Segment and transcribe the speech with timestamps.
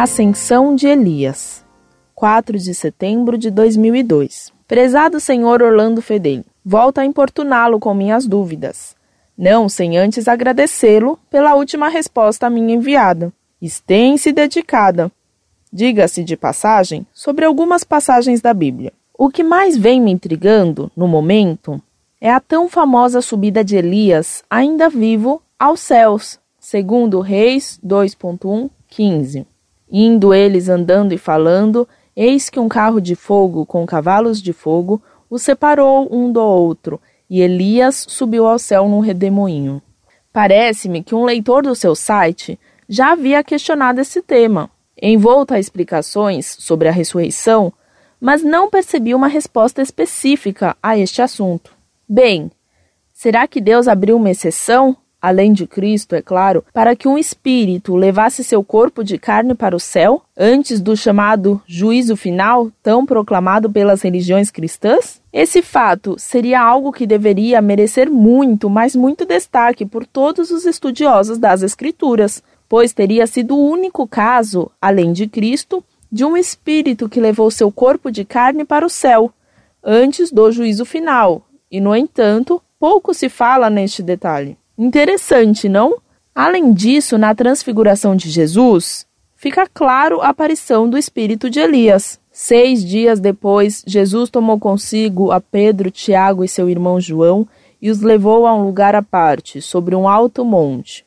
[0.00, 1.64] Ascensão de Elias,
[2.14, 4.52] 4 de setembro de 2002.
[4.68, 8.94] Prezado senhor Orlando Fedeli, volto a importuná-lo com minhas dúvidas.
[9.36, 15.10] Não sem antes agradecê-lo pela última resposta a minha enviada, extensa e dedicada.
[15.72, 18.92] Diga-se de passagem sobre algumas passagens da Bíblia.
[19.12, 21.82] O que mais vem me intrigando, no momento,
[22.20, 29.57] é a tão famosa subida de Elias, ainda vivo, aos céus, segundo Reis 2.1, 15.
[29.90, 35.02] Indo eles andando e falando, eis que um carro de fogo com cavalos de fogo
[35.30, 39.82] os separou um do outro, e Elias subiu ao céu num redemoinho.
[40.32, 46.56] Parece-me que um leitor do seu site já havia questionado esse tema, envolto a explicações
[46.58, 47.72] sobre a ressurreição,
[48.20, 51.72] mas não percebi uma resposta específica a este assunto.
[52.08, 52.50] Bem,
[53.12, 57.96] será que Deus abriu uma exceção além de Cristo, é claro, para que um espírito
[57.96, 63.70] levasse seu corpo de carne para o céu, antes do chamado juízo final, tão proclamado
[63.70, 65.20] pelas religiões cristãs?
[65.32, 71.38] Esse fato seria algo que deveria merecer muito, mas muito destaque por todos os estudiosos
[71.38, 77.20] das Escrituras, pois teria sido o único caso, além de Cristo, de um espírito que
[77.20, 79.32] levou seu corpo de carne para o céu,
[79.82, 84.56] antes do juízo final, e, no entanto, pouco se fala neste detalhe.
[84.78, 85.98] Interessante, não?
[86.32, 92.20] Além disso, na transfiguração de Jesus, fica claro a aparição do espírito de Elias.
[92.30, 97.44] Seis dias depois, Jesus tomou consigo a Pedro, Tiago e seu irmão João
[97.82, 101.04] e os levou a um lugar à parte, sobre um alto monte.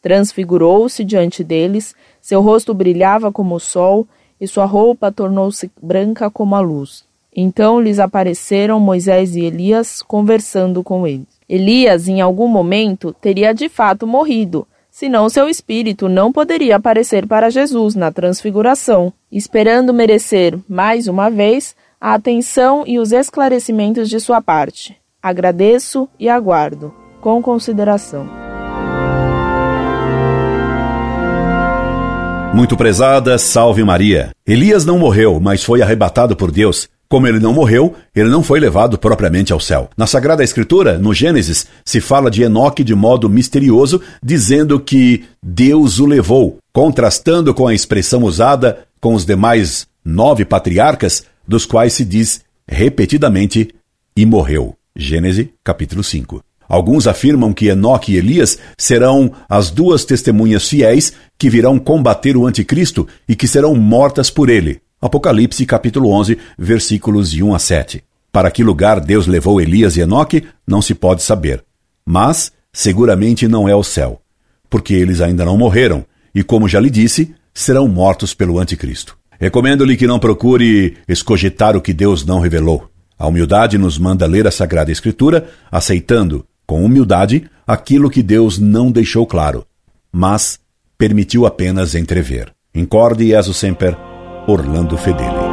[0.00, 4.08] Transfigurou-se diante deles, seu rosto brilhava como o sol
[4.40, 7.04] e sua roupa tornou-se branca como a luz.
[7.34, 11.26] Então lhes apareceram Moisés e Elias conversando com eles.
[11.48, 17.50] Elias, em algum momento, teria de fato morrido, senão seu espírito não poderia aparecer para
[17.50, 24.40] Jesus na transfiguração, esperando merecer, mais uma vez, a atenção e os esclarecimentos de sua
[24.40, 24.96] parte.
[25.22, 28.26] Agradeço e aguardo, com consideração.
[32.54, 34.30] Muito prezada, salve Maria.
[34.46, 36.88] Elias não morreu, mas foi arrebatado por Deus.
[37.10, 39.90] Como ele não morreu, ele não foi levado propriamente ao céu.
[39.96, 45.98] Na Sagrada Escritura, no Gênesis, se fala de Enoque de modo misterioso, dizendo que Deus
[45.98, 52.04] o levou, contrastando com a expressão usada com os demais nove patriarcas, dos quais se
[52.04, 53.74] diz repetidamente
[54.16, 54.76] e morreu.
[54.94, 56.40] Gênesis capítulo 5.
[56.68, 62.46] Alguns afirmam que Enoque e Elias serão as duas testemunhas fiéis que virão combater o
[62.46, 64.80] anticristo e que serão mortas por ele.
[65.00, 68.04] Apocalipse capítulo 11, versículos de 1 a 7.
[68.30, 71.64] Para que lugar Deus levou Elias e Enoque, não se pode saber.
[72.04, 74.20] Mas, seguramente não é o céu,
[74.68, 79.16] porque eles ainda não morreram, e como já lhe disse, serão mortos pelo anticristo.
[79.40, 82.90] Recomendo-lhe que não procure escogitar o que Deus não revelou.
[83.18, 88.92] A humildade nos manda ler a Sagrada Escritura, aceitando, com humildade, aquilo que Deus não
[88.92, 89.64] deixou claro,
[90.12, 90.60] mas
[90.98, 92.52] permitiu apenas entrever.
[92.74, 93.96] Incorde Jesus Semper,
[94.46, 95.49] Orlando Fedeli.